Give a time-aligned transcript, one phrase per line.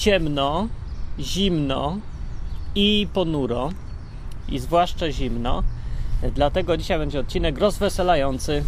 [0.00, 0.68] ciemno,
[1.18, 1.98] zimno
[2.74, 3.70] i ponuro,
[4.48, 5.62] i zwłaszcza zimno.
[6.34, 8.64] Dlatego dzisiaj będzie odcinek rozweselający.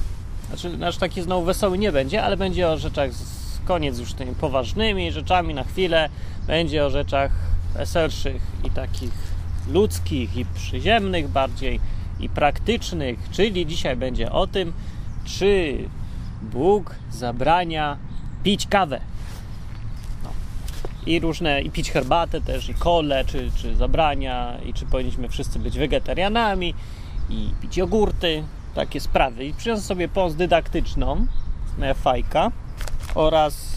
[0.49, 4.35] Znaczy, nasz taki znowu wesoły nie będzie, ale będzie o rzeczach z koniec już tymi
[4.35, 6.09] poważnymi rzeczami na chwilę.
[6.47, 7.31] Będzie o rzeczach
[7.75, 9.13] weselszych i takich
[9.69, 11.81] ludzkich i przyziemnych bardziej
[12.21, 14.73] i praktycznych, czyli dzisiaj będzie o tym,
[15.25, 15.79] czy
[16.43, 17.97] Bóg zabrania
[18.43, 19.01] pić kawę.
[21.07, 25.59] I różne, i pić herbatę też, i kole, czy, czy zabrania, i czy powinniśmy wszyscy
[25.59, 26.75] być wegetarianami,
[27.31, 28.43] i pić jogurty,
[28.75, 29.45] takie sprawy.
[29.45, 31.27] I przyniosę sobie pomoc dydaktyczną,
[31.95, 32.51] fajka,
[33.15, 33.77] oraz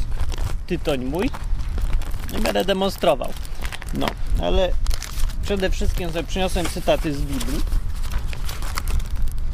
[0.68, 1.30] tytoń mój
[2.38, 3.30] i będę demonstrował.
[3.94, 4.08] No,
[4.42, 4.72] ale
[5.44, 7.62] przede wszystkim sobie przyniosłem cytaty z Biblii.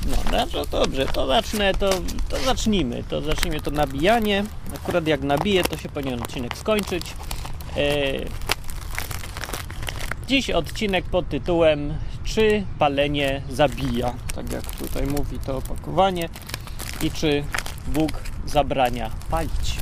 [0.05, 0.17] No,
[0.53, 1.89] no dobrze, to zacznę, to,
[2.29, 4.43] to zacznijmy, to zacznijmy to nabijanie.
[4.75, 7.13] Akurat jak nabiję, to się powinien odcinek skończyć.
[7.77, 8.25] Eee,
[10.27, 14.13] dziś odcinek pod tytułem Czy palenie zabija?
[14.35, 16.29] Tak jak tutaj mówi to opakowanie.
[17.01, 17.43] I czy
[17.87, 18.11] Bóg
[18.45, 19.77] zabrania palić?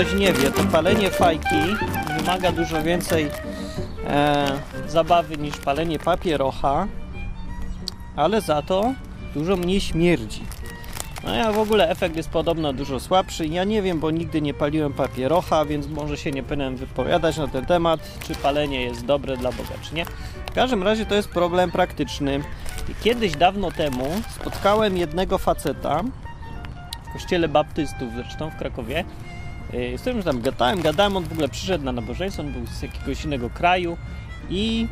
[0.00, 1.56] Ktoś nie wie, to palenie fajki
[2.18, 3.30] wymaga dużo więcej
[4.06, 4.46] e,
[4.88, 6.86] zabawy niż palenie papierocha,
[8.16, 8.94] ale za to
[9.34, 10.42] dużo mniej śmierdzi.
[11.24, 13.46] No ja w ogóle efekt jest podobno dużo słabszy.
[13.46, 17.48] Ja nie wiem, bo nigdy nie paliłem papierocha, więc może się nie powinienem wypowiadać na
[17.48, 20.04] ten temat, czy palenie jest dobre dla Boga, czy nie.
[20.46, 22.40] W każdym razie to jest problem praktyczny.
[23.02, 24.04] Kiedyś dawno temu
[24.40, 26.02] spotkałem jednego faceta
[27.08, 29.04] w kościele baptystów zresztą w Krakowie,
[29.72, 33.24] z którym tam gadałem, gadałem, on w ogóle przyszedł na nabożeństwo, on był z jakiegoś
[33.24, 33.96] innego kraju
[34.50, 34.88] i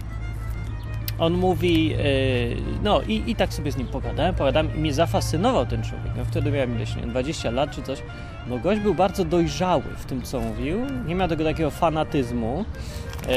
[1.19, 1.97] on mówi, yy,
[2.83, 6.13] no i, i tak sobie z nim pogadałem, pogadałem i mnie zafascynował ten człowiek.
[6.17, 8.03] No, wtedy miałem ileś, nie, 20 lat czy coś.
[8.47, 10.79] No gość był bardzo dojrzały w tym, co mówił.
[11.07, 12.65] Nie miał tego takiego fanatyzmu.
[13.29, 13.35] Yy,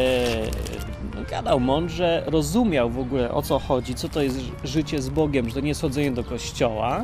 [1.16, 5.50] no, gadał mądrze, rozumiał w ogóle o co chodzi, co to jest życie z Bogiem,
[5.50, 7.04] że to nie jest chodzenie do kościoła.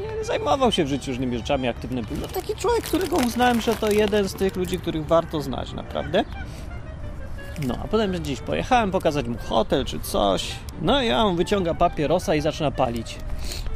[0.00, 2.16] Nie zajmował się w życiu różnymi rzeczami, aktywny był.
[2.20, 6.24] No taki człowiek, którego uznałem, że to jeden z tych ludzi, których warto znać, naprawdę.
[7.66, 10.52] No, a potem gdzieś pojechałem pokazać mu hotel czy coś.
[10.82, 13.16] No i on wyciąga papierosa i zaczyna palić.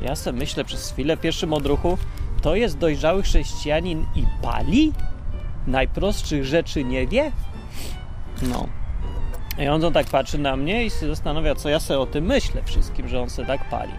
[0.02, 1.98] Ja sobie myślę przez chwilę w pierwszym odruchu,
[2.42, 4.92] to jest dojrzały chrześcijanin i pali?
[5.66, 7.32] Najprostszych rzeczy nie wie?
[8.42, 8.66] No.
[9.58, 12.62] I on tak patrzy na mnie i się zastanawia, co ja sobie o tym myślę
[12.64, 13.92] wszystkim, że on sobie tak pali.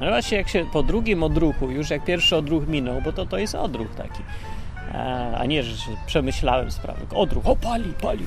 [0.00, 3.38] No właśnie jak się po drugim odruchu, już jak pierwszy odruch minął, bo to, to
[3.38, 4.22] jest odruch taki,
[5.38, 7.00] a nie, że przemyślałem sprawę.
[7.14, 8.24] Odruch, o pali, pali,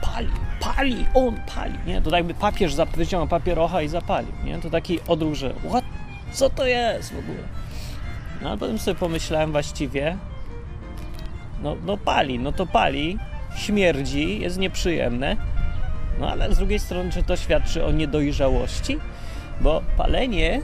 [0.00, 0.28] pali,
[0.60, 2.02] pali, on pali, nie?
[2.02, 4.58] To tak jakby papież wyciągnął papierocha i zapalił, nie?
[4.58, 5.84] To taki odruch, że what?
[6.32, 7.42] Co to jest w ogóle?
[8.42, 10.16] No ale potem sobie pomyślałem właściwie,
[11.62, 13.18] no, no pali, no to pali,
[13.56, 15.36] śmierdzi, jest nieprzyjemne,
[16.20, 18.98] no ale z drugiej strony, czy to świadczy o niedojrzałości?
[19.60, 20.60] Bo palenie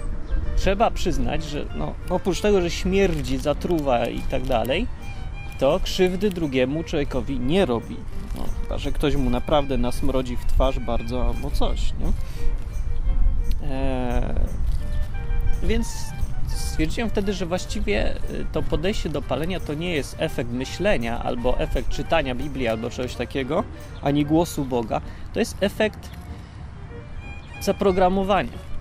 [0.56, 4.86] trzeba przyznać, że no, oprócz tego, że śmierdzi, zatruwa i tak dalej,
[5.58, 7.96] to krzywdy drugiemu człowiekowi nie robi.
[8.36, 12.12] No, chyba, że ktoś mu naprawdę nasmrodzi w twarz bardzo albo coś, nie?
[13.70, 14.22] Eee,
[15.62, 15.86] więc
[16.48, 21.60] stwierdziłem wtedy, że właściwie y, to podejście do palenia to nie jest efekt myślenia albo
[21.60, 23.64] efekt czytania Biblii albo czegoś takiego,
[24.02, 25.00] ani głosu Boga.
[25.32, 26.10] To jest efekt
[27.60, 28.71] zaprogramowania.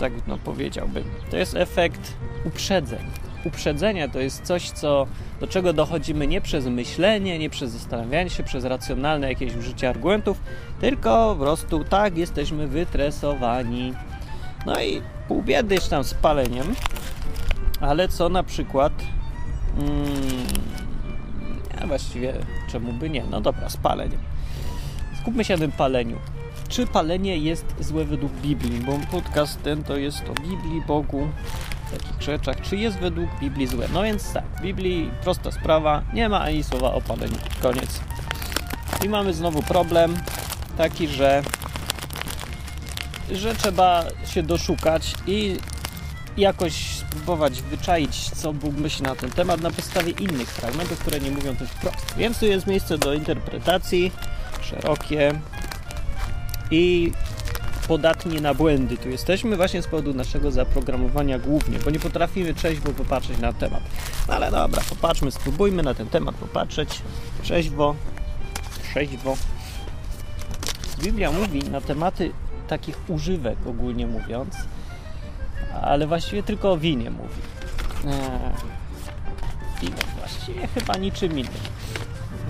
[0.00, 1.04] Tak no powiedziałbym.
[1.30, 2.14] To jest efekt
[2.44, 3.00] uprzedzeń
[3.44, 5.06] uprzedzenia to jest coś, co,
[5.40, 10.40] do czego dochodzimy nie przez myślenie, nie przez zastanawianie się, przez racjonalne jakieś użycie argumentów,
[10.80, 13.94] tylko po prostu tak jesteśmy wytresowani.
[14.66, 16.74] No i pół biedy jest tam z paleniem,
[17.80, 18.92] ale co na przykład
[19.78, 20.46] mm,
[21.80, 22.34] ja właściwie
[22.72, 23.24] czemu by nie?
[23.30, 24.20] No dobra, z paleniem.
[25.20, 26.16] Skupmy się na tym paleniu.
[26.70, 28.80] Czy palenie jest złe według Biblii?
[28.80, 31.28] Bo podcast ten to jest o Biblii, Bogu,
[31.92, 33.88] takich rzeczach, czy jest według Biblii złe.
[33.92, 37.36] No więc tak, w Biblii prosta sprawa, nie ma ani słowa o paleniu.
[37.62, 38.00] Koniec.
[39.04, 40.16] I mamy znowu problem
[40.76, 41.42] taki, że
[43.32, 45.56] że trzeba się doszukać i
[46.36, 51.30] jakoś spróbować wyczaić, co Bóg myśli na ten temat na podstawie innych fragmentów, które nie
[51.30, 52.14] mówią tym wprost.
[52.16, 54.12] Więc tu jest miejsce do interpretacji
[54.62, 55.40] szerokie
[56.70, 57.12] i
[57.88, 62.92] podatni na błędy tu jesteśmy właśnie z powodu naszego zaprogramowania głównie, bo nie potrafimy trzeźwo
[62.92, 63.82] popatrzeć na temat.
[64.28, 67.02] No ale dobra, popatrzmy, spróbujmy na ten temat popatrzeć
[67.42, 67.94] trzeźwo,
[68.82, 69.36] trzeźwo.
[70.98, 72.32] Biblia mówi na tematy
[72.68, 74.56] takich używek ogólnie mówiąc,
[75.82, 77.42] ale właściwie tylko o winie mówi.
[78.06, 81.52] Eee, I właściwie chyba niczym innym.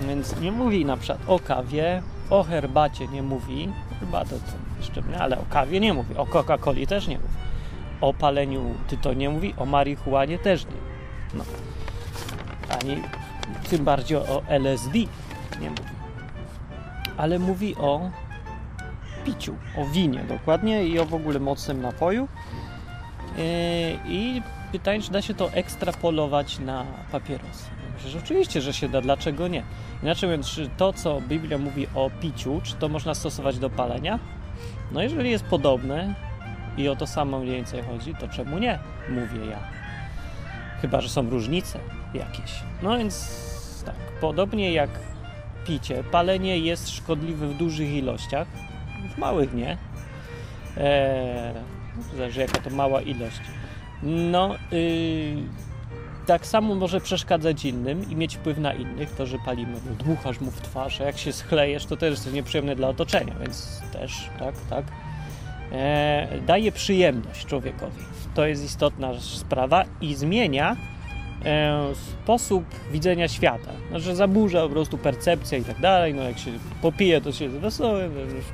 [0.07, 3.69] Więc nie mówi na przykład o kawie, o herbacie nie mówi,
[4.01, 4.35] chyba to,
[4.79, 7.33] jeszcze nie, ale o kawie nie mówi, o Coca-Coli też nie mówi,
[8.01, 10.81] o paleniu tytonie mówi, o marihuanie też nie.
[11.33, 11.43] No.
[12.81, 13.01] Ani
[13.69, 14.99] tym bardziej o LSD
[15.61, 15.91] nie mówi.
[17.17, 18.09] Ale mówi o
[19.25, 22.27] piciu, o winie dokładnie i o w ogóle mocnym napoju.
[23.37, 23.43] Yy,
[24.05, 27.80] I pytanie, czy da się to ekstrapolować na papierosy.
[28.07, 29.63] Że oczywiście, że się da, dlaczego nie?
[30.03, 34.19] Inaczej mówiąc, czy to, co Biblia mówi o piciu, czy to można stosować do palenia?
[34.91, 36.15] No jeżeli jest podobne
[36.77, 38.79] i o to samo mniej więcej chodzi, to czemu nie?
[39.09, 39.59] Mówię ja.
[40.81, 41.79] Chyba, że są różnice
[42.13, 42.63] jakieś.
[42.81, 44.89] No więc tak, podobnie jak
[45.65, 48.47] picie, palenie jest szkodliwe w dużych ilościach,
[49.15, 49.77] w małych nie.
[50.77, 51.53] Eee,
[52.17, 53.41] zależy jaka to mała ilość.
[54.03, 55.70] No, yy,
[56.25, 60.39] tak samo może przeszkadzać innym i mieć wpływ na innych, to, że palimy, no, dmuchasz
[60.39, 64.29] mu w twarz, a jak się schlejesz, to też jest nieprzyjemne dla otoczenia, więc też,
[64.39, 64.85] tak, tak.
[65.71, 68.03] E, daje przyjemność człowiekowi.
[68.35, 70.77] To jest istotna sprawa i zmienia
[71.93, 73.71] sposób widzenia świata.
[73.89, 76.13] Znaczy zaburza po prostu percepcję i tak dalej.
[76.13, 76.51] No jak się
[76.81, 78.09] popije, to się jest wesoły,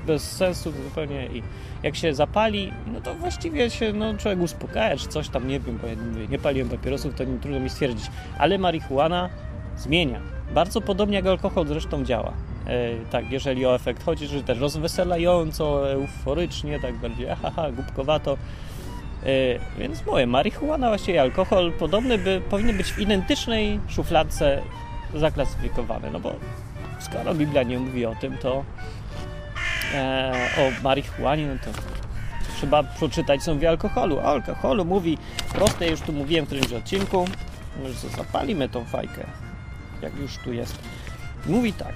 [0.07, 1.44] bez sensu zupełnie i
[1.84, 5.80] jak się zapali, no to właściwie się no, człowiek uspokaja, czy coś tam, nie wiem,
[5.81, 5.88] bo
[6.31, 8.06] nie paliłem papierosów, to nie trudno mi stwierdzić.
[8.39, 9.30] Ale marihuana
[9.78, 10.22] zmienia.
[10.54, 12.34] Bardzo podobnie jak alkohol zresztą działa.
[12.68, 18.38] E, tak, jeżeli o efekt chodzi, że też rozweselająco, euforycznie, tak bardziej haha, głupkowato.
[19.24, 24.62] E, więc mówię, marihuana, właściwie alkohol podobny by, powinny być w identycznej szufladce
[25.16, 26.36] zaklasyfikowane, no bo
[27.00, 28.64] skoro Biblia nie mówi o tym, to
[29.94, 31.81] e, o marihuanie, no to
[32.58, 34.18] trzeba przeczytać, co mówi o alkoholu.
[34.18, 35.18] O alkoholu mówi
[35.50, 37.28] proste, już tu mówiłem w którymś odcinku,
[37.86, 39.25] już zapalimy tą fajkę,
[40.02, 40.80] jak już tu jest.
[41.46, 41.94] Mówi tak,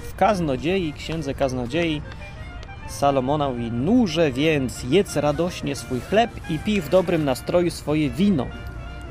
[0.00, 2.02] w kaznodziei, księdze kaznodziei
[2.88, 8.46] Salomona mówi, nurze więc jedz radośnie swój chleb i pij w dobrym nastroju swoje wino,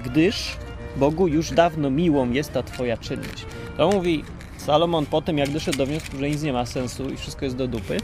[0.05, 0.57] gdyż
[0.97, 3.45] Bogu już dawno miłą jest ta twoja czynność.
[3.77, 4.23] To mówi
[4.57, 7.57] Salomon po tym, jak doszedł do wniosku, że nic nie ma sensu i wszystko jest
[7.57, 7.97] do dupy,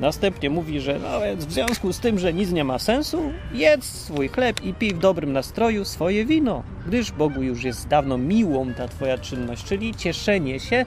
[0.00, 3.84] następnie mówi, że no więc w związku z tym, że nic nie ma sensu, jedz
[3.84, 8.74] swój chleb i pij w dobrym nastroju swoje wino, gdyż Bogu już jest dawno miłą
[8.74, 10.84] ta twoja czynność, czyli cieszenie się,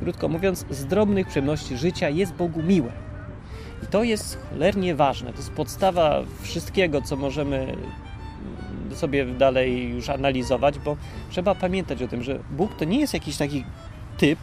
[0.00, 3.09] krótko mówiąc, z drobnych przyjemności życia jest Bogu miłe.
[3.82, 5.32] I to jest cholernie ważne.
[5.32, 7.76] To jest podstawa wszystkiego, co możemy
[8.94, 10.96] sobie dalej już analizować, bo
[11.30, 13.64] trzeba pamiętać o tym, że Bóg to nie jest jakiś taki
[14.18, 14.38] typ,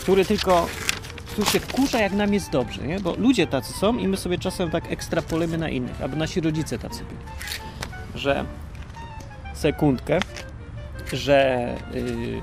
[0.00, 0.66] który tylko
[1.30, 3.00] który się wkurza, jak nam jest dobrze, nie?
[3.00, 6.78] Bo ludzie tacy są i my sobie czasem tak ekstrapolujemy na innych, albo nasi rodzice
[6.78, 7.20] tacy byli.
[8.14, 8.44] Że
[9.54, 10.20] sekundkę,
[11.12, 12.40] że yy,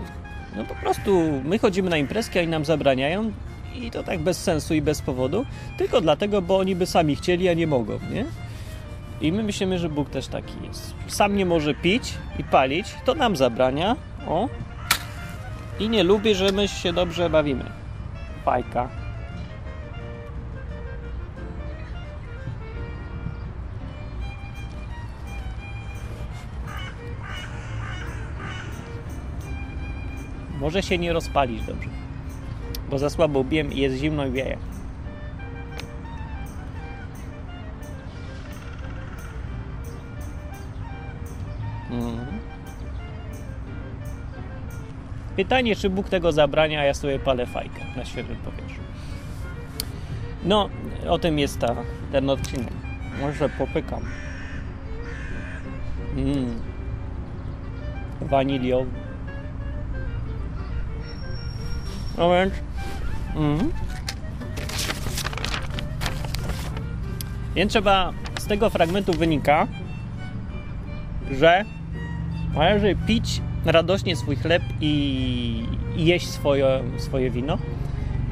[0.56, 3.32] no po prostu my chodzimy na imprezki, a oni nam zabraniają
[3.84, 5.46] i to tak bez sensu i bez powodu,
[5.77, 8.25] tylko dlatego, bo oni by sami chcieli, a nie mogą, nie?
[9.22, 10.93] I my myślimy, że Bóg też taki jest.
[11.07, 13.96] Sam nie może pić i palić, to nam zabrania,
[14.27, 14.50] o,
[15.79, 17.65] i nie lubi, że my się dobrze bawimy.
[18.46, 18.89] Fajka.
[30.60, 31.89] Może się nie rozpalić dobrze,
[32.89, 34.58] bo za słabo bijem i jest zimno i wieje.
[41.91, 42.27] Mhm.
[45.36, 48.82] Pytanie, czy Bóg tego zabrania, a ja sobie palę fajkę na świeżym powietrzu.
[50.44, 50.70] No,
[51.10, 51.75] o tym jest ta,
[52.12, 52.74] ten odcinek.
[53.22, 54.01] Może popykam.
[56.15, 56.62] Mmm.
[58.22, 58.91] Waniliowy.
[62.17, 62.53] No więc...
[63.38, 63.72] Mm.
[67.56, 68.13] Więc trzeba...
[68.39, 69.67] Z tego fragmentu wynika,
[71.32, 71.65] że
[72.56, 75.65] należy pić radośnie swój chleb i,
[75.96, 77.58] jeść swoje, swoje wino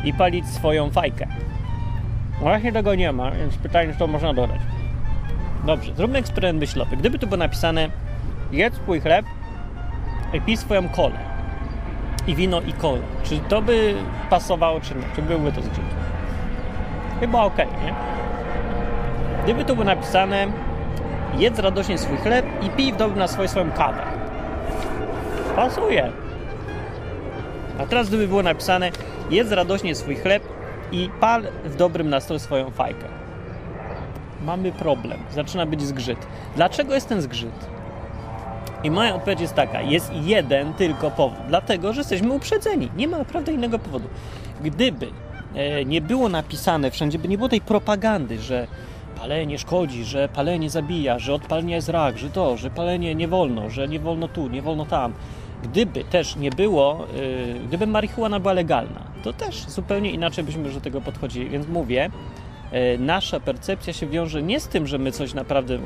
[0.04, 1.28] i palić swoją fajkę.
[2.34, 4.62] No właśnie tego nie ma, więc pytanie, czy to można dodać.
[5.66, 6.98] Dobrze, zróbmy eksperyment myślowy.
[6.98, 7.90] Gdyby tu było napisane
[8.52, 9.26] jedz swój chleb
[10.34, 11.20] i pij swoją kolę
[12.28, 13.96] i wino i kolę, czy to by
[14.30, 15.04] pasowało, czy nie?
[15.16, 15.86] Czy byłby to zgrzyt?
[17.20, 17.94] Chyba ok, nie?
[19.44, 20.48] Gdyby tu było napisane
[21.38, 24.02] jedz radośnie swój chleb i pij w dobrym nastroju swoją kawę.
[25.56, 26.12] Pasuje.
[27.80, 28.92] A teraz gdyby było napisane
[29.30, 30.44] jedz radośnie swój chleb
[30.92, 33.06] i pal w dobrym nastroju swoją fajkę.
[34.46, 35.20] Mamy problem.
[35.32, 36.28] Zaczyna być zgrzyt.
[36.56, 37.75] Dlaczego jest ten zgrzyt?
[38.86, 41.40] I moja odpowiedź jest taka: jest jeden tylko powód.
[41.48, 42.90] Dlatego, że jesteśmy uprzedzeni.
[42.98, 44.08] Nie ma naprawdę innego powodu.
[44.64, 45.08] Gdyby
[45.56, 48.68] e, nie było napisane wszędzie, by nie było tej propagandy, że
[49.20, 53.70] palenie szkodzi, że palenie zabija, że odpalenie jest rak, że to, że palenie nie wolno,
[53.70, 55.14] że nie wolno tu, nie wolno tam.
[55.64, 60.82] Gdyby też nie było, yy, gdyby marihuana była legalna, to też zupełnie inaczej byśmy do
[60.82, 61.50] tego podchodzili.
[61.50, 62.10] Więc mówię,
[62.72, 65.80] yy, nasza percepcja się wiąże nie z tym, że my coś naprawdę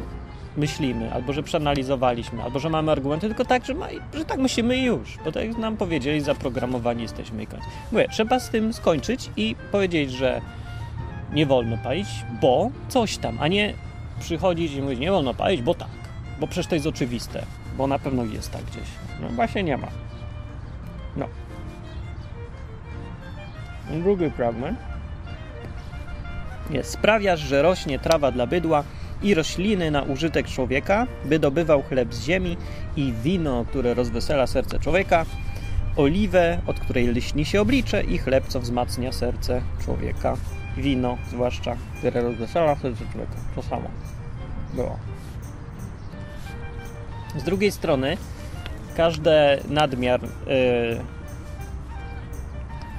[0.60, 4.78] myślimy, albo że przeanalizowaliśmy, albo że mamy argumenty, tylko tak, że, ma, że tak myślimy
[4.78, 7.66] już, bo tak nam powiedzieli, zaprogramowani jesteśmy i koniec.
[7.92, 10.42] Mówię, trzeba z tym skończyć i powiedzieć, że
[11.34, 12.08] nie wolno palić,
[12.42, 13.74] bo coś tam, a nie
[14.20, 15.90] przychodzić i mówić, nie wolno palić, bo tak,
[16.40, 17.46] bo przecież to jest oczywiste,
[17.78, 18.88] bo na pewno jest tak gdzieś.
[19.22, 19.88] No właśnie nie ma.
[21.18, 21.26] No.
[23.90, 24.80] Drugi fragment
[26.70, 28.84] jest sprawiasz, że rośnie trawa dla bydła
[29.24, 32.58] i rośliny na użytek człowieka, by dobywał chleb z ziemi
[32.96, 35.26] i wino, które rozwesela serce człowieka,
[35.96, 40.38] oliwę, od której lśni się oblicze i chleb, co wzmacnia serce człowieka
[40.78, 43.36] wino zwłaszcza, które rozwesela serce człowieka.
[43.56, 43.90] To samo
[44.74, 44.98] było.
[47.38, 48.18] Z drugiej strony,
[48.98, 49.32] każdy
[49.70, 50.30] nadmiar, yy,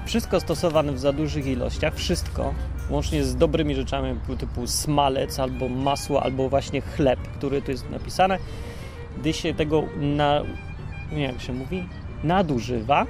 [0.07, 2.55] wszystko stosowane w za dużych ilościach, wszystko,
[2.91, 8.39] łącznie z dobrymi rzeczami typu smalec, albo masło, albo właśnie chleb, który tu jest napisane,
[9.19, 10.43] gdy się tego na,
[11.13, 11.85] nie jak się mówi,
[12.25, 13.07] nadużywa,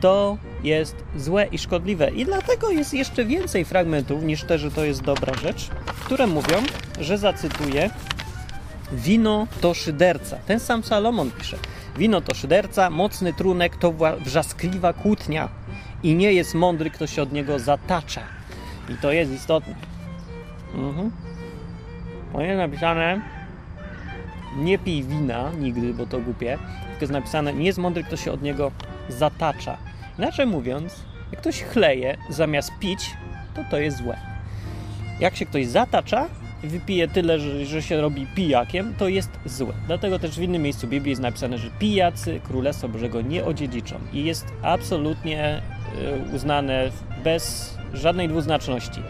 [0.00, 2.10] to jest złe i szkodliwe.
[2.10, 5.68] I dlatego jest jeszcze więcej fragmentów niż te, że to jest dobra rzecz,
[6.04, 6.56] które mówią,
[7.00, 7.90] że zacytuję
[8.92, 10.38] Wino to szyderca.
[10.46, 11.56] Ten sam Salomon pisze.
[11.96, 15.48] Wino to szyderca, mocny trunek to wrzaskliwa kłótnia
[16.02, 18.37] i nie jest mądry, kto się od niego zatacza.
[18.88, 19.74] I to jest istotne.
[20.74, 21.10] Mhm.
[22.38, 23.20] Jest napisane
[24.56, 26.58] nie pij wina nigdy, bo to głupie,
[26.90, 28.72] tylko jest napisane nie jest mądry, kto się od niego
[29.08, 29.76] zatacza.
[30.18, 33.16] Inaczej mówiąc, jak ktoś chleje zamiast pić,
[33.54, 34.18] to to jest złe.
[35.20, 36.28] Jak się ktoś zatacza
[36.62, 39.72] wypije tyle, że, że się robi pijakiem, to jest złe.
[39.86, 43.98] Dlatego też w innym miejscu Biblii jest napisane, że pijacy Królestwa Bożego nie odziedziczą.
[44.12, 45.62] I jest absolutnie e,
[46.34, 46.90] uznane
[47.24, 49.02] bez żadnej dwuznaczności.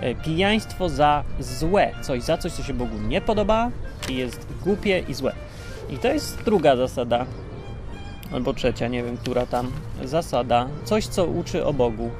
[0.00, 3.70] E, pijaństwo za złe, coś za coś, co się Bogu nie podoba
[4.08, 5.32] i jest głupie i złe.
[5.90, 7.26] I to jest druga zasada
[8.32, 9.70] albo trzecia, nie wiem, która tam
[10.04, 12.10] zasada, coś co uczy o Bogu.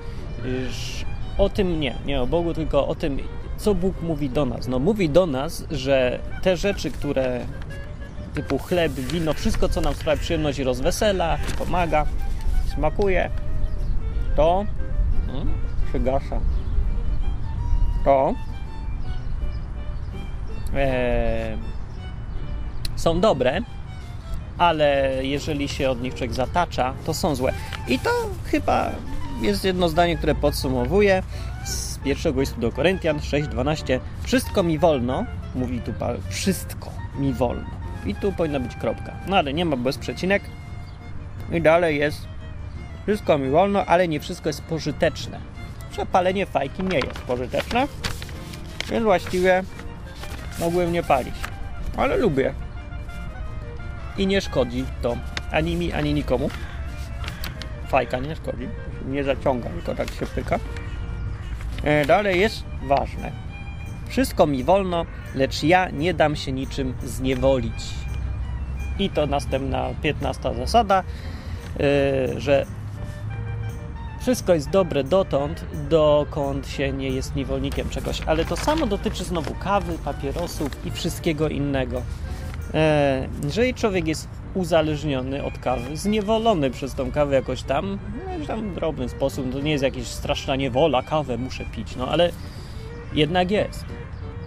[1.38, 3.18] O tym nie, nie o Bogu, tylko o tym,
[3.56, 4.68] co Bóg mówi do nas.
[4.68, 7.40] No mówi do nas, że te rzeczy, które
[8.34, 12.06] typu chleb, wino, wszystko co nam sprawia przyjemność rozwesela, pomaga,
[12.74, 13.30] smakuje,
[14.36, 14.64] to
[15.88, 16.40] przygasa.
[18.04, 18.34] To
[20.74, 21.56] e,
[22.96, 23.60] są dobre,
[24.58, 27.52] ale jeżeli się od nich człowiek zatacza, to są złe.
[27.88, 28.10] I to
[28.44, 28.90] chyba
[29.40, 31.22] jest jedno zdanie, które podsumowuje
[31.64, 34.00] z pierwszego listu do Koryntian 6:12.
[34.22, 37.70] Wszystko mi wolno, mówi tu Paweł, wszystko mi wolno.
[38.06, 39.12] I tu powinna być kropka.
[39.26, 40.42] No ale nie ma bez przecinek.
[41.52, 42.28] I dalej jest
[43.06, 45.40] wszystko mi wolno, ale nie wszystko jest pożyteczne.
[45.98, 47.86] Przepalenie fajki nie jest pożyteczne,
[48.90, 49.62] więc właściwie
[50.60, 51.34] mogłem nie palić.
[51.96, 52.54] Ale lubię
[54.18, 55.16] i nie szkodzi to
[55.50, 56.50] ani mi, ani nikomu.
[57.88, 58.68] Fajka nie szkodzi,
[59.06, 60.58] nie zaciąga, tylko tak się pyka.
[61.84, 63.32] E, dalej jest ważne.
[64.08, 67.84] Wszystko mi wolno, lecz ja nie dam się niczym zniewolić.
[68.98, 71.02] I to następna, piętnasta zasada,
[71.80, 72.66] e, że
[74.28, 78.20] wszystko jest dobre dotąd, dokąd się nie jest niewolnikiem czegoś.
[78.26, 82.02] Ale to samo dotyczy znowu kawy, papierosów i wszystkiego innego.
[82.74, 87.98] E, jeżeli człowiek jest uzależniony od kawy, zniewolony przez tą kawę jakoś tam,
[88.40, 92.30] no, tam drobny sposób, to nie jest jakaś straszna niewola, kawę muszę pić, no ale
[93.14, 93.84] jednak jest.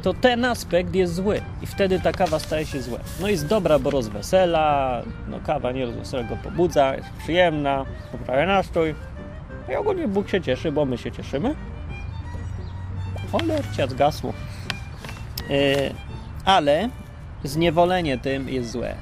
[0.02, 3.00] To ten aspekt jest zły i wtedy ta kawa staje się zła.
[3.22, 8.96] No jest dobra, bo rozwesela, no kawa nie rozwesela go pobudza, jest przyjemna, poprawia nastrój.
[9.72, 11.56] I ogólnie Bóg się cieszy, bo my się cieszymy.
[13.32, 14.34] Cholercia zgasło.
[15.50, 15.56] Yy,
[16.46, 16.90] ale
[17.44, 18.96] zniewolenie tym jest złe.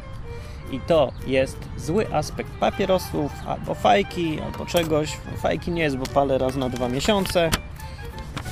[0.72, 5.18] I to jest zły aspekt papierosów, albo fajki, albo czegoś.
[5.38, 7.50] Fajki nie jest, bo palę raz na dwa miesiące.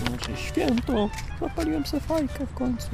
[0.07, 1.09] Znaczy święto,
[1.41, 2.88] zapaliłem sobie fajkę w końcu.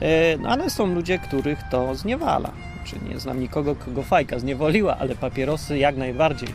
[0.00, 2.52] E, no ale są ludzie, których to zniewala.
[2.84, 6.48] Czy nie znam nikogo, kogo fajka zniewoliła, ale papierosy jak najbardziej.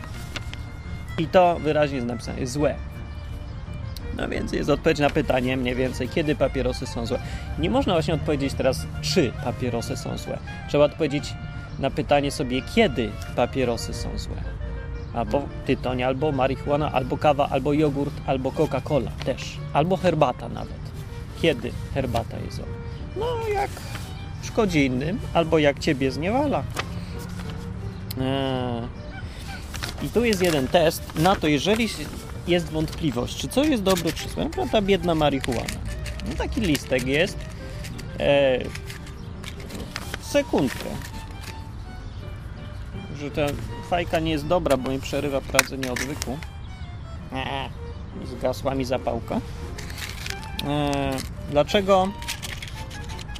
[1.18, 2.74] I to wyraźnie jest napisane, jest złe.
[4.16, 7.18] No więc jest odpowiedź na pytanie mniej więcej, kiedy papierosy są złe.
[7.58, 10.38] Nie można właśnie odpowiedzieć teraz, czy papierosy są złe.
[10.68, 11.34] Trzeba odpowiedzieć
[11.78, 14.36] na pytanie sobie, kiedy papierosy są złe.
[15.14, 19.58] Albo tytoń, albo marihuana, albo kawa, albo jogurt, albo Coca-Cola też.
[19.72, 20.84] Albo herbata nawet.
[21.42, 22.66] Kiedy herbata jest zła?
[23.16, 23.70] No jak
[24.42, 26.62] szkodzi innym, albo jak ciebie zniewala.
[28.20, 29.03] Eee.
[30.04, 31.88] I tu jest jeden test na to, jeżeli
[32.46, 34.50] jest wątpliwość, czy coś jest dobre, czy złe.
[34.72, 35.66] Ta biedna marihuana.
[36.28, 37.38] No taki listek jest.
[38.18, 38.66] Eee.
[40.20, 40.84] Sekundkę.
[43.18, 43.46] Że ta
[43.90, 46.38] fajka nie jest dobra, bo mi przerywa pracę nieodwyku.
[47.32, 47.68] Eee.
[48.24, 49.34] Zgasła mi zapałka.
[49.34, 51.16] Eee.
[51.50, 52.08] Dlaczego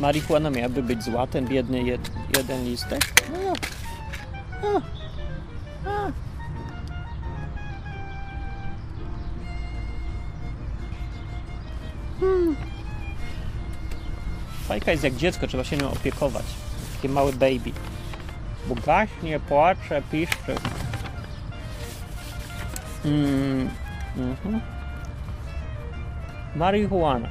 [0.00, 3.14] marihuana miałaby być zła, ten biedny jed, jeden listek?
[3.32, 3.52] No,
[4.68, 6.23] a, a.
[12.20, 12.56] Hmm.
[14.68, 16.44] Fajka jest jak dziecko, trzeba się nią opiekować.
[16.96, 17.72] Takie małe baby.
[18.68, 20.54] Bo gaśnie, płacze, piszczy.
[23.04, 23.70] Mm.
[26.56, 27.28] Marihuana.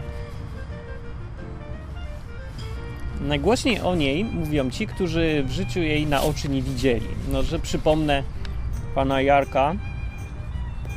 [3.22, 7.08] Najgłośniej o niej mówią ci, którzy w życiu jej na oczy nie widzieli.
[7.32, 8.24] No, że przypomnę
[8.96, 9.76] pana Jarka,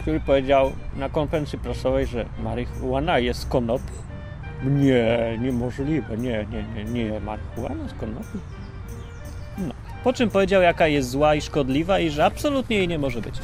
[0.07, 3.93] który powiedział na konferencji prasowej, że marihuana jest konopi.
[4.65, 8.39] Nie, niemożliwe, nie, nie, nie, nie, marihuana z konopi.
[9.59, 9.75] No.
[10.05, 13.35] Po czym powiedział, jaka jest zła i szkodliwa i że absolutnie jej nie może być.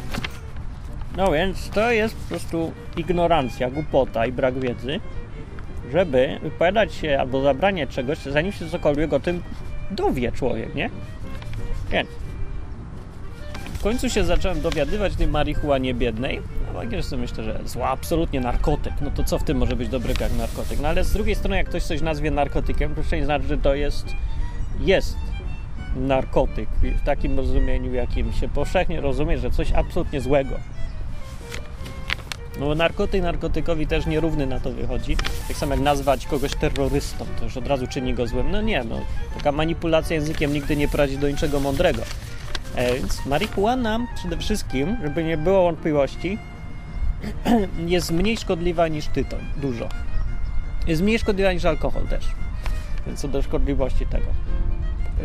[1.16, 5.00] No więc to jest po prostu ignorancja, głupota i brak wiedzy
[5.92, 9.42] żeby wypowiadać się albo zabranie czegoś, zanim się cokolwiek o tym
[9.90, 10.90] dowie człowiek, nie?
[11.90, 12.08] Więc
[13.82, 16.42] końcu się zacząłem dowiadywać tej marihuanie biednej.
[16.92, 18.92] No sobie myślę, że zła, absolutnie narkotyk.
[19.00, 20.80] No to co w tym może być dobrego jak narkotyk?
[20.80, 23.74] No ale z drugiej strony, jak ktoś coś nazwie narkotykiem, to nie znaczy, że to
[23.74, 24.06] jest,
[24.80, 25.16] jest
[25.96, 30.54] narkotyk w takim rozumieniu, jakim się powszechnie rozumie, że coś absolutnie złego.
[32.60, 35.16] No bo narkotyk narkotykowi też nierówny na to wychodzi.
[35.48, 38.50] Tak samo jak nazwać kogoś terrorystą, to już od razu czyni go złym.
[38.50, 39.00] No nie, no
[39.34, 42.02] taka manipulacja językiem nigdy nie prowadzi do niczego mądrego.
[42.76, 46.38] E, więc marihuana przede wszystkim, żeby nie było wątpliwości,
[47.86, 49.40] jest mniej szkodliwa niż tytoń.
[49.56, 49.88] Dużo.
[50.86, 52.24] Jest mniej szkodliwa niż alkohol też.
[53.06, 54.26] Więc co do szkodliwości tego.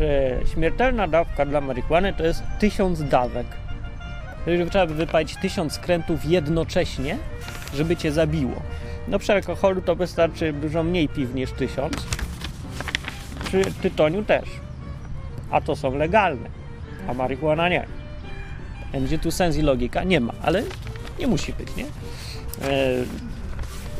[0.00, 3.46] E, śmiertelna dawka dla marihuany to jest tysiąc dawek
[4.50, 7.16] jeżeli trzeba by wypalić tysiąc skrętów jednocześnie,
[7.74, 8.62] żeby cię zabiło.
[9.08, 12.06] No przy alkoholu to wystarczy dużo mniej piw niż tysiąc.
[13.44, 14.48] Przy tytoniu też.
[15.50, 16.48] A to są legalne.
[17.08, 17.86] A marihuana nie.
[19.04, 20.04] Gdzie tu sens i logika?
[20.04, 20.62] Nie ma, ale
[21.18, 21.84] nie musi być, nie?
[21.84, 23.04] Eee,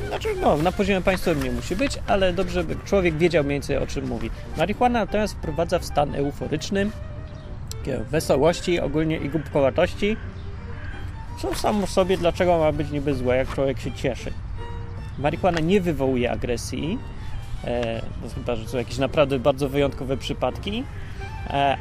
[0.09, 3.77] znaczy, no, na poziomie państwowym nie musi być, ale dobrze, by człowiek wiedział mniej więcej
[3.77, 4.31] o czym mówi.
[4.57, 6.91] Marihuana natomiast wprowadza w stan euforyczny,
[8.11, 10.17] wesołości ogólnie i głupkowatości,
[11.43, 14.33] co samo w sobie, dlaczego ma być niby złe, jak człowiek się cieszy.
[15.19, 16.99] Marihuana nie wywołuje agresji,
[17.65, 21.08] e, no chyba, że są jakieś naprawdę bardzo wyjątkowe przypadki, e,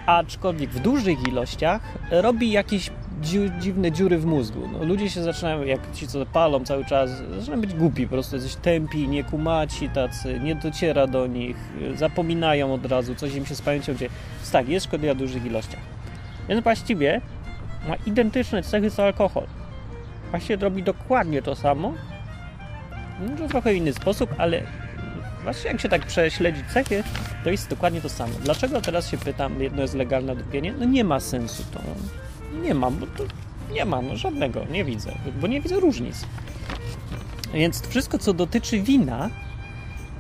[0.05, 4.69] aczkolwiek w dużych ilościach robi jakieś dzi dziwne dziury w mózgu.
[4.73, 8.35] No, ludzie się zaczynają, jak ci co palą cały czas, zaczynają być głupi, po prostu
[8.35, 11.57] jesteś tępi, niekumaci tacy, nie dociera do nich,
[11.95, 14.11] zapominają od razu, coś im się z pamięcią dzieje.
[14.37, 15.79] Więc tak, jest szkodliwa w dużych ilościach.
[16.49, 17.21] Więc właściwie
[17.87, 19.43] ma identyczne cechy co alkohol.
[20.31, 21.93] Właściwie robi dokładnie to samo,
[23.19, 24.61] w trochę inny sposób, ale
[25.47, 27.03] właśnie jak się tak prześledzi cechy,
[27.43, 28.33] to jest dokładnie to samo.
[28.43, 30.73] Dlaczego teraz się pytam, jedno jest legalne, drugie nie?
[30.73, 31.79] No nie ma sensu to.
[32.61, 33.23] Nie ma, bo to
[33.73, 36.25] nie ma, no żadnego, nie widzę, bo nie widzę różnic.
[37.53, 39.29] Więc wszystko, co dotyczy wina,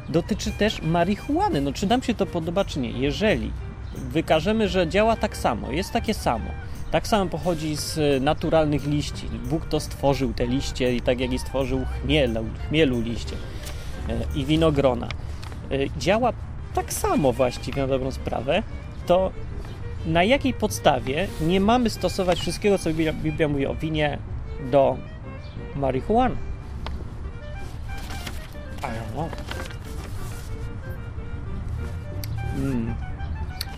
[0.09, 1.61] dotyczy też marihuany.
[1.61, 2.91] No czy nam się to podoba, czy nie?
[2.91, 3.51] Jeżeli
[3.95, 6.49] wykażemy, że działa tak samo, jest takie samo,
[6.91, 9.27] tak samo pochodzi z naturalnych liści.
[9.49, 13.56] Bóg to stworzył te liście i tak jak i stworzył chmielu, chmielu liście e,
[14.35, 15.07] i winogrona.
[15.71, 16.33] E, działa
[16.73, 18.63] tak samo właściwie na dobrą sprawę,
[19.05, 19.31] to
[20.05, 24.17] na jakiej podstawie nie mamy stosować wszystkiego, co Biblia mówi o winie
[24.71, 24.97] do
[25.75, 26.35] marihuany?
[28.79, 29.29] I don't know.
[32.57, 32.93] Mm.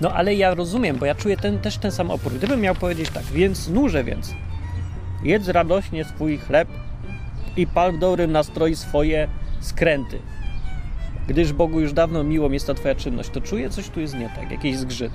[0.01, 2.33] No ale ja rozumiem, bo ja czuję ten, też ten sam opór.
[2.33, 4.33] Gdybym miał powiedzieć tak, więc nużę więc,
[5.23, 6.67] jedz radośnie swój chleb,
[7.57, 9.27] i pal w dobrym nastroju swoje
[9.59, 10.19] skręty.
[11.27, 14.29] Gdyż Bogu już dawno miło jest ta twoja czynność, to czuję coś tu jest nie
[14.29, 15.11] tak, jakiś zgrzyt.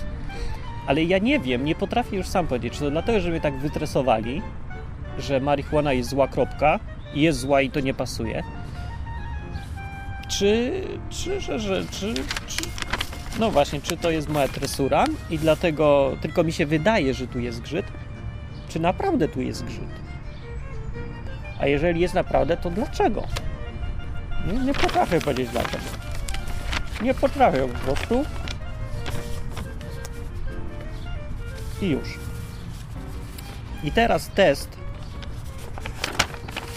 [0.86, 3.58] Ale ja nie wiem, nie potrafię już sam powiedzieć, czy to dlatego, że mnie tak
[3.58, 4.42] wytresowali,
[5.18, 6.80] że marihuana jest zła kropka
[7.14, 8.42] jest zła i to nie pasuje,
[10.28, 12.14] czy, czy, że, że, czy,
[12.46, 12.62] czy,
[13.40, 17.40] no właśnie, czy to jest moja tresura i dlatego tylko mi się wydaje, że tu
[17.40, 17.86] jest grzyt,
[18.68, 20.04] czy naprawdę tu jest grzyt?
[21.60, 23.22] A jeżeli jest naprawdę, to dlaczego?
[24.46, 25.84] Nie, nie potrafię powiedzieć dlaczego.
[27.02, 28.24] Nie potrafię po prostu.
[31.82, 32.18] I już.
[33.84, 34.68] I teraz test.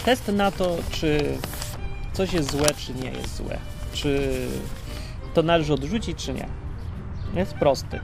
[0.04, 1.38] Test na to, czy
[2.12, 3.58] coś jest złe, czy nie jest złe.
[3.92, 4.30] Czy
[5.34, 6.48] to należy odrzucić, czy nie.
[7.34, 8.00] Jest prosty.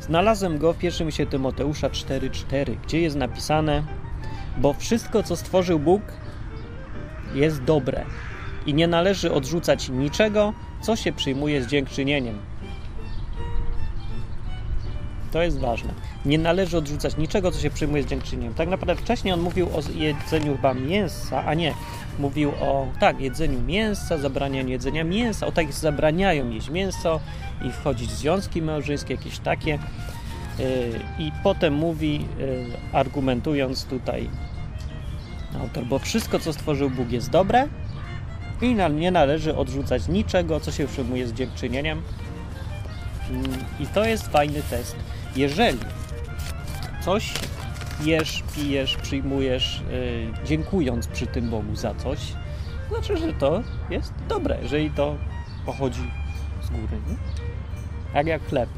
[0.00, 3.82] Znalazłem go w pierwszym się Tymoteusza 4,4, gdzie jest napisane:
[4.56, 6.02] Bo wszystko, co stworzył Bóg,
[7.34, 8.04] jest dobre
[8.66, 12.38] i nie należy odrzucać niczego, co się przyjmuje z dziękczynieniem.
[15.32, 15.92] To jest ważne.
[16.24, 18.54] Nie należy odrzucać niczego, co się przyjmuje z dziękczynieniem.
[18.54, 21.74] Tak naprawdę wcześniej on mówił o jedzeniu chyba mięsa, a nie,
[22.18, 27.20] mówił o tak, jedzeniu mięsa, zabranianiu jedzenia mięsa, o tak zabraniają jeść mięso
[27.64, 29.78] i wchodzić w związki małżeńskie, jakieś takie.
[30.58, 30.66] Yy,
[31.18, 34.28] I potem mówi, yy, argumentując tutaj
[35.60, 37.68] autor, bo wszystko, co stworzył Bóg jest dobre
[38.62, 42.02] i nie należy odrzucać niczego, co się przyjmuje z dziękczynieniem.
[43.30, 43.44] Mm,
[43.80, 44.96] I to jest fajny test.
[45.36, 45.78] Jeżeli
[47.04, 47.34] coś
[48.04, 52.18] jesz, pijesz, przyjmujesz, yy, dziękując przy tym Bogu za coś,
[52.88, 55.16] znaczy, że to jest dobre, jeżeli to
[55.66, 56.10] pochodzi
[56.62, 57.00] z góry.
[57.08, 57.16] Nie?
[58.12, 58.68] Tak jak chleb.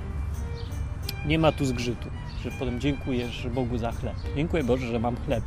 [1.26, 2.08] Nie ma tu zgrzytu,
[2.44, 4.14] że potem dziękujesz Bogu za chleb.
[4.36, 5.44] Dziękuję Boże, że mam chleb.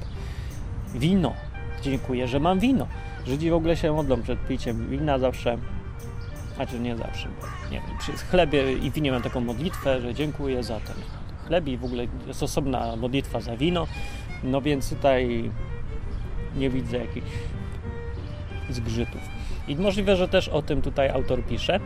[0.96, 1.34] Wino.
[1.82, 2.88] Dziękuję, że mam wino.
[3.28, 5.58] Żydzi w ogóle się modlą przed piciem wina zawsze.
[6.56, 10.64] Znaczy nie zawsze, bo nie wiem, przy chlebie i winie mam taką modlitwę, że dziękuję
[10.64, 10.96] za ten
[11.48, 13.88] chleb i w ogóle jest osobna modlitwa za wino.
[14.44, 15.52] No więc tutaj
[16.56, 17.28] nie widzę jakichś
[18.70, 19.22] zgrzytów.
[19.68, 21.80] I możliwe, że też o tym tutaj autor pisze,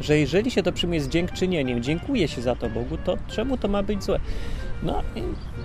[0.00, 3.68] że jeżeli się to przyjmuje z dziękczynieniem, dziękuję się za to Bogu, to czemu to
[3.68, 4.20] ma być złe?
[4.82, 5.02] No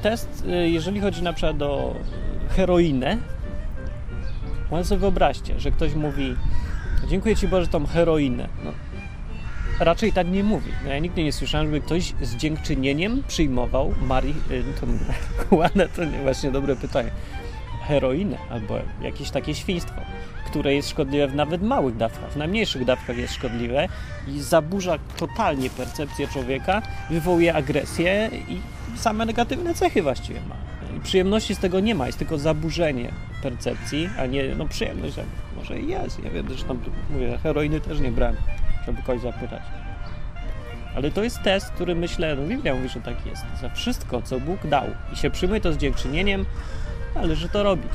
[0.01, 1.95] test, y, jeżeli chodzi na przykład o
[2.49, 3.17] heroinę,
[4.71, 6.35] może sobie wyobraźcie, że ktoś mówi
[7.07, 8.47] dziękuję Ci Boże tą heroinę.
[8.63, 8.71] No,
[9.79, 10.71] raczej tak nie mówi.
[10.83, 14.87] No, ja nigdy nie słyszałem, żeby ktoś z dziękczynieniem przyjmował Marii, y, to,
[15.95, 17.09] to nie właśnie dobre pytanie,
[17.87, 20.01] heroinę albo jakieś takie świństwo
[20.53, 23.87] które jest szkodliwe w nawet małych dawkach, w najmniejszych dawkach jest szkodliwe
[24.27, 28.61] i zaburza totalnie percepcję człowieka, wywołuje agresję i
[28.97, 30.72] same negatywne cechy właściwie ma.
[31.03, 35.15] Przyjemności z tego nie ma, jest tylko zaburzenie percepcji, a nie no przyjemność,
[35.55, 36.79] może i jest, ja wiem, zresztą
[37.09, 38.35] mówię, heroiny też nie brałem,
[38.85, 39.61] żeby kogoś zapytać.
[40.95, 43.43] Ale to jest test, który myślę, no Biblia mówi, że tak jest.
[43.61, 46.45] Za wszystko, co Bóg dał i się przyjmuje to z dziękczynieniem,
[47.15, 47.91] należy to robić.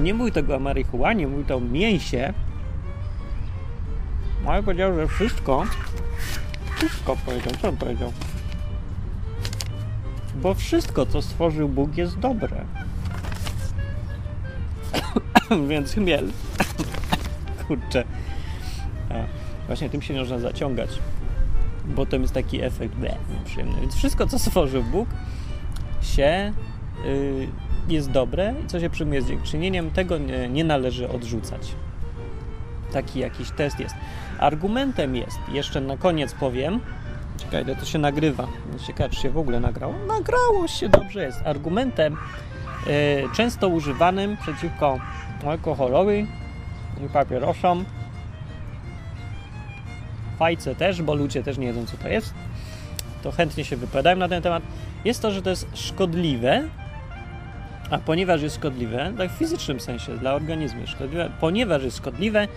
[0.00, 2.32] Nie mówi tego o marihuanie, mówi to o mięsie.
[4.46, 5.64] Ale powiedział, że wszystko,
[6.76, 8.12] wszystko powiedział, co on powiedział?
[10.42, 12.64] Bo wszystko, co stworzył Bóg, jest dobre.
[15.68, 16.30] Więc chmiel.
[17.68, 18.04] Kurczę.
[19.10, 19.14] A,
[19.66, 20.90] właśnie tym się można zaciągać.
[21.84, 22.94] Bo to jest taki efekt
[23.38, 23.80] nieprzyjemny.
[23.80, 25.08] Więc wszystko, co stworzył Bóg,
[26.02, 26.52] się
[27.04, 27.48] yy,
[27.88, 31.72] jest dobre i co się przyjmuje z dziękczynieniem, tego nie, nie należy odrzucać.
[32.92, 33.94] Taki jakiś test jest.
[34.38, 36.80] Argumentem jest, jeszcze na koniec powiem,
[37.36, 38.46] czekaj, to się nagrywa.
[38.86, 39.94] Ciekawe, czy się w ogóle nagrało.
[40.06, 41.42] Nagrało się, dobrze jest.
[41.44, 42.16] Argumentem
[42.86, 44.98] y, często używanym przeciwko
[45.46, 46.26] alkoholowi
[47.06, 47.84] i papierosom,
[50.38, 52.34] fajce też, bo ludzie też nie wiedzą, co to jest,
[53.22, 54.62] to chętnie się wypowiadają na ten temat,
[55.04, 56.68] jest to, że to jest szkodliwe
[57.90, 62.48] a ponieważ jest szkodliwe, tak w fizycznym sensie, dla organizmu jest szkodliwe, ponieważ jest szkodliwe,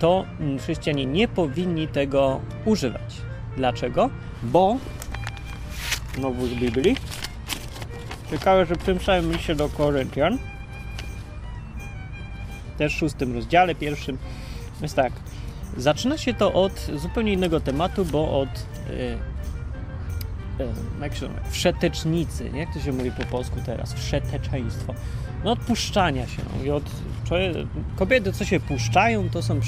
[0.00, 0.24] to
[0.58, 3.27] chrześcijanie nie powinni tego używać.
[3.58, 4.10] Dlaczego?
[4.42, 4.76] Bo,
[6.14, 6.96] znowu z Biblii,
[8.30, 10.38] ciekawe, że w tym samym liście do Koryntian,
[12.78, 14.18] też w szóstym rozdziale, pierwszym,
[14.82, 15.12] jest tak,
[15.76, 18.48] zaczyna się to od zupełnie innego tematu, bo od
[18.90, 19.18] y,
[21.00, 22.60] jak się nazywa, wszetecznicy, nie?
[22.60, 24.94] jak to się mówi po polsku teraz, wszeteczeństwo.
[25.44, 26.42] No odpuszczania się.
[26.58, 26.64] No.
[26.64, 26.84] I od,
[27.96, 29.60] kobiety, co się puszczają, to są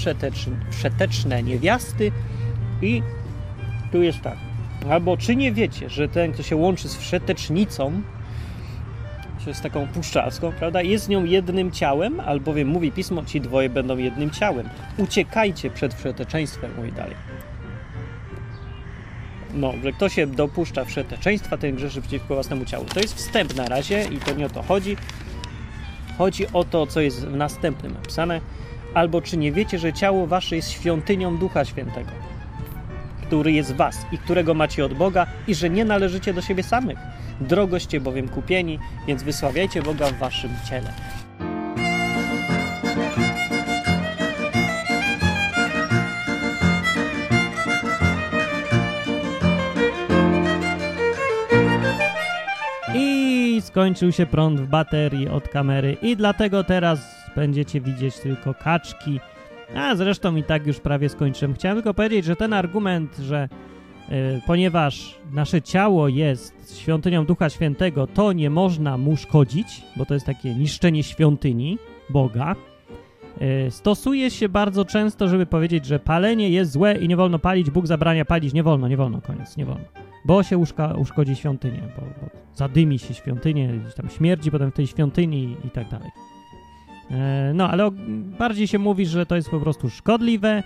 [0.70, 2.12] wszeteczne niewiasty
[2.82, 3.02] i
[3.92, 4.36] tu jest tak.
[4.90, 8.02] Albo czy nie wiecie, że ten, kto się łączy z wszetecznicą,
[9.40, 10.82] że jest taką puszczalską, prawda?
[10.82, 14.68] Jest z nią jednym ciałem, albowiem mówi pismo, ci dwoje będą jednym ciałem.
[14.96, 17.16] Uciekajcie przed wszeteczeństwem, mówi dalej.
[19.54, 22.84] No, że kto się dopuszcza wszeteczeństwa, ten grzeszy przeciwko własnemu ciału.
[22.84, 24.96] To jest wstęp na razie i to nie o to chodzi.
[26.18, 28.40] Chodzi o to, co jest w następnym napisane.
[28.94, 32.10] Albo czy nie wiecie, że ciało wasze jest świątynią Ducha Świętego,
[33.30, 36.98] który jest was i którego macie od Boga i że nie należycie do siebie samych.
[37.40, 40.92] Drogoście bowiem kupieni, więc wysławiajcie Boga w waszym ciele.
[52.94, 57.00] I skończył się prąd w baterii od kamery i dlatego teraz
[57.36, 59.20] będziecie widzieć tylko kaczki.
[59.74, 61.54] A zresztą i tak już prawie skończyłem.
[61.54, 63.48] Chciałem tylko powiedzieć, że ten argument, że
[64.08, 70.14] y, ponieważ nasze ciało jest świątynią Ducha Świętego, to nie można mu szkodzić, bo to
[70.14, 71.78] jest takie niszczenie świątyni
[72.10, 72.56] Boga.
[73.66, 77.70] Y, stosuje się bardzo często, żeby powiedzieć, że palenie jest złe i nie wolno palić,
[77.70, 79.84] Bóg zabrania palić, nie wolno, nie wolno, koniec, nie wolno
[80.24, 84.86] bo się uszka, uszkodzi świątynię, bo, bo, zadymi się świątynię, tam śmierdzi potem w tej
[84.86, 86.10] świątyni i, i tak dalej.
[87.10, 87.90] E, no, ale
[88.38, 90.62] bardziej się mówi, że to jest po prostu szkodliwe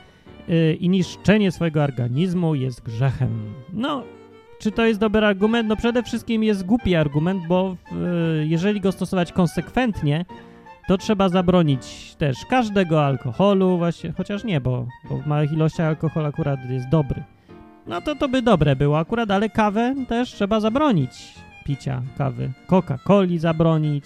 [0.48, 3.54] e, i niszczenie swojego organizmu jest grzechem.
[3.72, 4.02] No,
[4.58, 5.68] czy to jest dobry argument?
[5.68, 7.96] No przede wszystkim jest głupi argument, bo e,
[8.46, 10.24] jeżeli go stosować konsekwentnie,
[10.88, 16.26] to trzeba zabronić też każdego alkoholu, właśnie, chociaż nie, bo, bo w małych ilościach alkohol
[16.26, 17.24] akurat jest dobry
[17.86, 22.52] no to to by dobre było akurat, ale kawę też trzeba zabronić picia kawy.
[22.66, 24.04] Coca-Coli zabronić.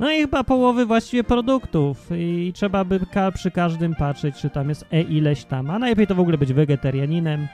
[0.00, 3.00] No i chyba połowy właściwie produktów i trzeba by
[3.34, 6.52] przy każdym patrzeć, czy tam jest e ileś tam, a najlepiej to w ogóle być
[6.52, 7.48] wegetarianinem,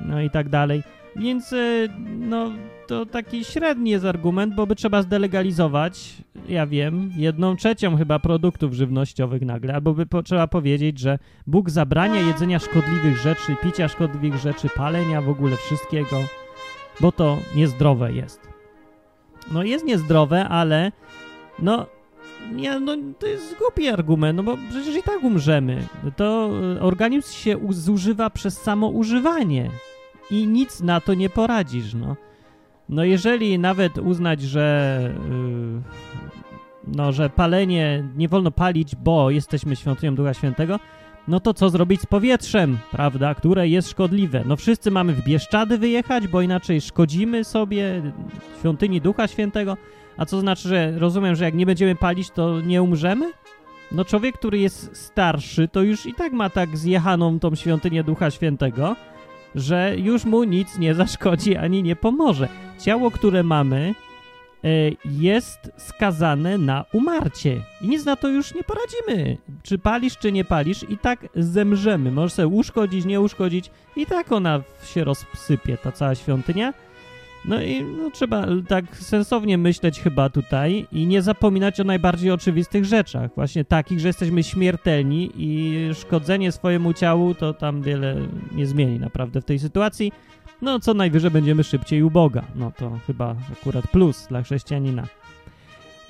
[0.00, 0.82] no i tak dalej.
[1.16, 2.50] Więc y, no
[2.86, 6.14] to taki średni jest argument, bo by trzeba zdelegalizować,
[6.48, 11.70] ja wiem, jedną trzecią chyba produktów żywnościowych nagle, albo by po, trzeba powiedzieć, że Bóg
[11.70, 16.16] zabrania jedzenia szkodliwych rzeczy, picia szkodliwych rzeczy, palenia w ogóle wszystkiego,
[17.00, 18.48] bo to niezdrowe jest.
[19.52, 20.92] No jest niezdrowe, ale
[21.58, 21.86] no
[22.52, 25.86] nie, no to jest głupi argument, no bo przecież i tak umrzemy.
[26.16, 29.70] To y, organizm się zużywa przez samo używanie
[30.30, 32.16] i nic na to nie poradzisz, no.
[32.88, 35.82] No jeżeli nawet uznać, że yy,
[36.96, 40.80] no, że palenie nie wolno palić, bo jesteśmy świątynią Ducha Świętego,
[41.28, 44.42] no to co zrobić z powietrzem, prawda, które jest szkodliwe?
[44.46, 48.02] No wszyscy mamy w Bieszczady wyjechać, bo inaczej szkodzimy sobie
[48.60, 49.76] świątyni Ducha Świętego.
[50.18, 53.32] A co znaczy, że rozumiem, że jak nie będziemy palić, to nie umrzemy?
[53.92, 58.30] No człowiek, który jest starszy, to już i tak ma tak zjechaną tą świątynię Ducha
[58.30, 58.96] Świętego,
[59.54, 62.48] że już mu nic nie zaszkodzi ani nie pomoże.
[62.78, 63.94] Ciało, które mamy,
[64.64, 64.68] e,
[65.04, 67.60] jest skazane na umarcie.
[67.80, 69.36] I nic na to już nie poradzimy.
[69.62, 72.12] Czy palisz, czy nie palisz, i tak zemrzemy.
[72.12, 76.72] Możesz sobie uszkodzić, nie uszkodzić, i tak ona się rozsypie, ta cała świątynia.
[77.44, 82.84] No i no, trzeba tak sensownie myśleć chyba tutaj i nie zapominać o najbardziej oczywistych
[82.84, 83.30] rzeczach.
[83.34, 88.16] Właśnie takich, że jesteśmy śmiertelni i szkodzenie swojemu ciału to tam wiele
[88.52, 90.12] nie zmieni naprawdę w tej sytuacji.
[90.62, 92.42] No co najwyżej będziemy szybciej u Boga.
[92.54, 95.06] No to chyba akurat plus dla chrześcijanina.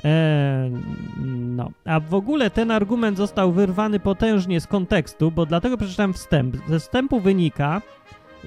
[0.05, 0.73] Eee,
[1.27, 6.57] no, a w ogóle ten argument został wyrwany potężnie z kontekstu, bo dlatego przeczytałem wstęp.
[6.69, 7.83] Ze wstępu wynika,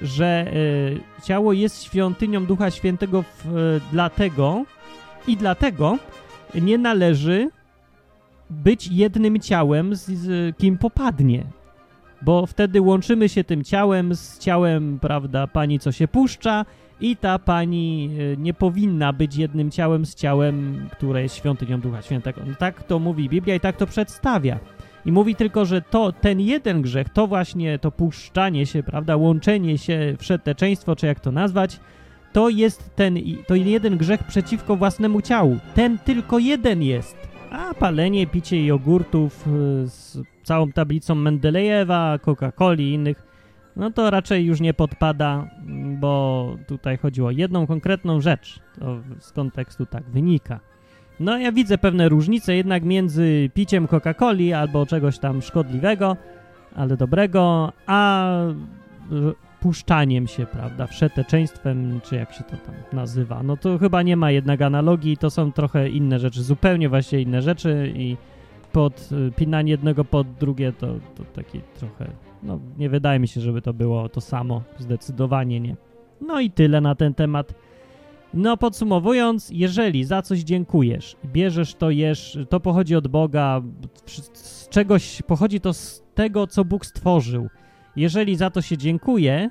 [0.02, 4.64] że y, ciało jest świątynią Ducha Świętego w, y, dlatego
[5.26, 5.98] i dlatego
[6.54, 7.50] nie należy
[8.50, 11.44] być jednym ciałem z, z kim popadnie.
[12.22, 16.64] Bo wtedy łączymy się tym ciałem z ciałem, prawda, pani, co się puszcza,
[17.02, 22.02] i ta pani y, nie powinna być jednym ciałem z ciałem, które jest świątynią Ducha
[22.02, 22.40] Świętego.
[22.46, 24.58] No tak to mówi Biblia i tak to przedstawia.
[25.06, 29.78] I mówi tylko, że to ten jeden grzech, to właśnie to puszczanie się, prawda, łączenie
[29.78, 31.80] się, wszeteczeństwo, czy jak to nazwać,
[32.32, 35.58] to jest ten, to jeden grzech przeciwko własnemu ciału.
[35.74, 37.16] Ten tylko jeden jest.
[37.50, 39.50] A palenie, picie jogurtów y,
[39.88, 43.22] z całą tablicą Mendelejewa, Coca-Coli i innych,
[43.76, 45.50] no to raczej już nie podpada,
[46.00, 48.60] bo tutaj chodziło o jedną konkretną rzecz.
[48.80, 50.60] To z kontekstu tak wynika.
[51.20, 56.16] No ja widzę pewne różnice jednak między piciem Coca-Coli albo czegoś tam szkodliwego,
[56.74, 58.28] ale dobrego, a
[59.60, 63.42] puszczaniem się, prawda, wszeteczeństwem, czy jak się to tam nazywa.
[63.42, 67.42] No to chyba nie ma jednak analogii, to są trochę inne rzeczy, zupełnie właśnie inne
[67.42, 68.16] rzeczy i
[68.72, 72.10] pod pinanie jednego pod drugie to, to taki trochę,
[72.42, 75.76] no nie wydaje mi się, żeby to było to samo, zdecydowanie nie.
[76.20, 77.54] No i tyle na ten temat.
[78.34, 83.62] No podsumowując, jeżeli za coś dziękujesz, bierzesz to, jesz, to pochodzi od Boga,
[84.32, 87.48] z czegoś pochodzi to z tego, co Bóg stworzył.
[87.96, 89.50] Jeżeli za to się dziękuje,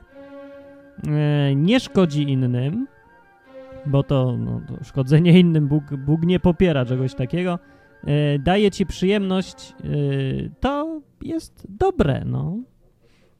[1.55, 2.87] nie szkodzi innym,
[3.85, 7.59] bo to, no, to szkodzenie innym Bóg, Bóg nie popiera czegoś takiego,
[8.03, 9.85] e, daje ci przyjemność, e,
[10.59, 12.57] to jest dobre, no.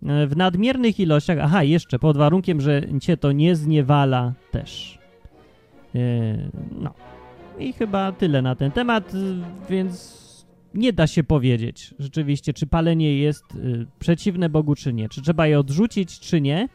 [0.06, 5.00] E, w nadmiernych ilościach, aha, jeszcze pod warunkiem, że cię to nie zniewala też.
[5.95, 5.99] E,
[6.71, 6.93] no.
[7.60, 9.13] I chyba tyle na ten temat,
[9.69, 10.21] więc
[10.73, 15.10] nie da się powiedzieć rzeczywiście, czy palenie jest y, przeciwne Bogu, czy nie.
[15.10, 16.69] Czy trzeba je odrzucić, czy nie.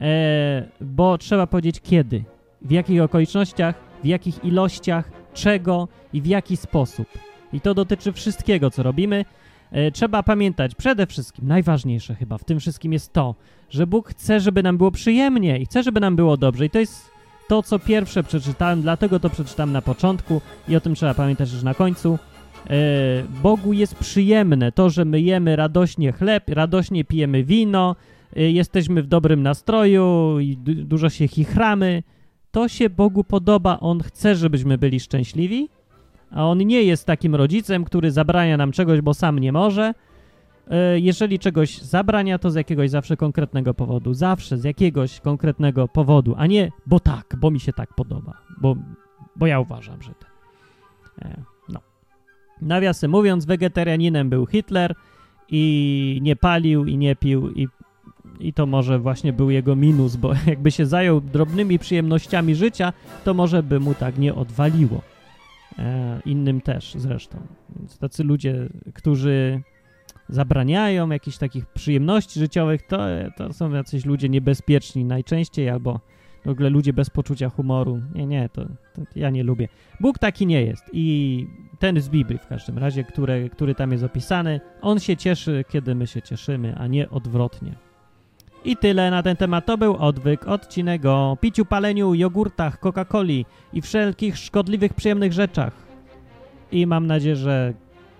[0.00, 2.24] E, bo trzeba powiedzieć kiedy,
[2.62, 7.08] w jakich okolicznościach, w jakich ilościach, czego i w jaki sposób.
[7.52, 9.24] I to dotyczy wszystkiego, co robimy.
[9.70, 13.34] E, trzeba pamiętać przede wszystkim, najważniejsze chyba w tym wszystkim jest to,
[13.70, 16.66] że Bóg chce, żeby nam było przyjemnie i chce, żeby nam było dobrze.
[16.66, 17.11] I to jest
[17.48, 21.62] to, co pierwsze przeczytałem, dlatego to przeczytałem na początku i o tym trzeba pamiętać już
[21.62, 22.18] na końcu.
[22.70, 22.76] E,
[23.42, 27.96] Bogu jest przyjemne to, że my jemy radośnie chleb, radośnie pijemy wino,
[28.36, 32.02] e, jesteśmy w dobrym nastroju i du dużo się chichramy.
[32.50, 35.68] To się Bogu podoba, On chce, żebyśmy byli szczęśliwi,
[36.30, 39.94] a On nie jest takim rodzicem, który zabrania nam czegoś, bo sam nie może.
[40.70, 44.14] E, jeżeli czegoś zabrania, to z jakiegoś zawsze konkretnego powodu.
[44.14, 48.76] Zawsze z jakiegoś konkretnego powodu, a nie bo tak, bo mi się tak podoba, bo,
[49.36, 50.32] bo ja uważam, że tak.
[51.68, 51.80] No.
[52.60, 54.94] Nawiasem mówiąc, wegetarianinem był Hitler
[55.48, 57.68] i nie palił i nie pił i,
[58.40, 62.92] i to może właśnie był jego minus, bo jakby się zajął drobnymi przyjemnościami życia,
[63.24, 65.02] to może by mu tak nie odwaliło.
[65.78, 67.38] E, innym też zresztą.
[67.76, 69.62] Więc tacy ludzie, którzy
[70.28, 72.98] zabraniają jakichś takich przyjemności życiowych, to,
[73.36, 76.00] to są jacyś ludzie niebezpieczni najczęściej albo
[76.44, 78.00] w ogóle ludzie bez poczucia humoru.
[78.14, 79.68] Nie, nie, to, to, ja nie lubię.
[80.00, 81.46] Bóg taki nie jest i
[81.78, 85.94] ten z Biblii w każdym razie, który, który tam jest opisany, on się cieszy, kiedy
[85.94, 87.72] my się cieszymy, a nie odwrotnie.
[88.64, 89.66] I tyle na ten temat.
[89.66, 95.72] To był odwyk, odcinek o piciu, paleniu, jogurtach, Coca-Coli i wszelkich szkodliwych, przyjemnych rzeczach.
[96.72, 97.74] I mam nadzieję, że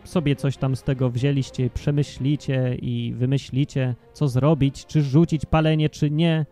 [0.04, 6.10] sobie coś tam z tego wzięliście, przemyślicie i wymyślicie, co zrobić, czy rzucić palenie, czy
[6.10, 6.46] nie.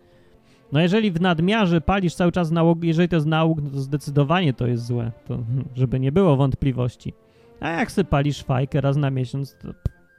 [0.73, 4.53] No jeżeli w nadmiarze palisz cały czas nauk, jeżeli to jest nauk, no to zdecydowanie
[4.53, 5.39] to jest złe, to,
[5.75, 7.13] żeby nie było wątpliwości.
[7.61, 9.69] A jak sobie palisz fajkę raz na miesiąc, to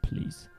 [0.02, 0.50] please.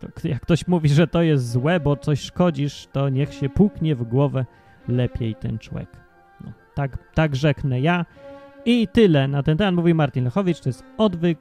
[0.00, 3.94] To jak ktoś mówi, że to jest złe, bo coś szkodzisz, to niech się puknie
[3.94, 4.46] w głowę
[4.88, 5.88] lepiej ten człowiek.
[6.44, 8.04] No, tak, tak rzeknę ja.
[8.64, 11.38] I tyle na ten temat mówi Martin Lechowicz, to jest odwyk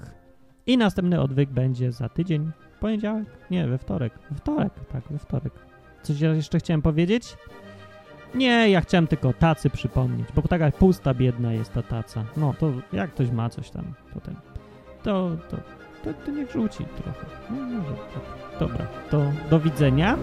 [0.68, 3.26] i następny odwyk będzie za tydzień, poniedziałek?
[3.52, 4.14] Nie, we wtorek.
[4.32, 5.54] We wtorek, tak, we wtorek.
[6.04, 7.38] Coś jeszcze chciałem powiedzieć?
[8.36, 12.26] Nie, ja chciałem tylko tacy przypomnieć, bo taka pusta, biedna jest ta taca.
[12.38, 14.36] No, to jak ktoś ma coś tam potem,
[15.04, 15.58] to, to,
[16.04, 17.26] to, to niech rzuci trochę.
[17.50, 18.60] No, może, tak.
[18.60, 20.18] Dobra, to do widzenia.